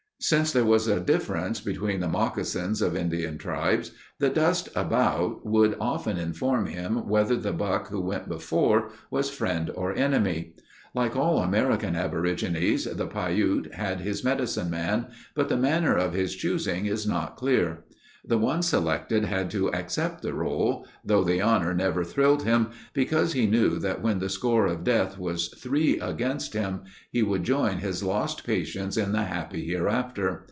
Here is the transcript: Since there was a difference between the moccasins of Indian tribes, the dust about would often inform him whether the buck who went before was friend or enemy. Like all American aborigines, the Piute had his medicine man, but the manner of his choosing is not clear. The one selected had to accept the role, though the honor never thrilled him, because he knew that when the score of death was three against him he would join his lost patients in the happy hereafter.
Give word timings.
Since 0.23 0.51
there 0.53 0.65
was 0.65 0.85
a 0.87 0.99
difference 0.99 1.61
between 1.61 1.99
the 1.99 2.07
moccasins 2.07 2.83
of 2.83 2.95
Indian 2.95 3.39
tribes, 3.39 3.89
the 4.19 4.29
dust 4.29 4.69
about 4.75 5.43
would 5.47 5.75
often 5.79 6.17
inform 6.17 6.67
him 6.67 7.07
whether 7.09 7.35
the 7.35 7.51
buck 7.51 7.87
who 7.89 7.99
went 7.99 8.29
before 8.29 8.91
was 9.09 9.31
friend 9.31 9.71
or 9.73 9.95
enemy. 9.97 10.53
Like 10.93 11.15
all 11.15 11.39
American 11.39 11.95
aborigines, 11.95 12.83
the 12.85 13.07
Piute 13.07 13.73
had 13.73 14.01
his 14.01 14.23
medicine 14.23 14.69
man, 14.69 15.07
but 15.33 15.49
the 15.49 15.57
manner 15.57 15.97
of 15.97 16.13
his 16.13 16.35
choosing 16.35 16.85
is 16.85 17.07
not 17.07 17.35
clear. 17.35 17.83
The 18.23 18.37
one 18.37 18.61
selected 18.61 19.25
had 19.25 19.49
to 19.49 19.73
accept 19.73 20.21
the 20.21 20.35
role, 20.35 20.85
though 21.03 21.23
the 21.23 21.41
honor 21.41 21.73
never 21.73 22.03
thrilled 22.03 22.43
him, 22.43 22.69
because 22.93 23.33
he 23.33 23.47
knew 23.47 23.79
that 23.79 24.03
when 24.03 24.19
the 24.19 24.29
score 24.29 24.67
of 24.67 24.83
death 24.83 25.17
was 25.17 25.47
three 25.47 25.99
against 25.99 26.53
him 26.53 26.81
he 27.09 27.23
would 27.23 27.43
join 27.43 27.79
his 27.79 28.03
lost 28.03 28.43
patients 28.45 28.95
in 28.95 29.11
the 29.11 29.23
happy 29.23 29.65
hereafter. 29.65 30.39